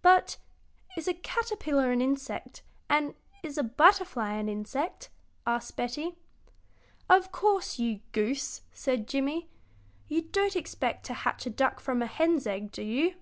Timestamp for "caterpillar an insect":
1.12-2.62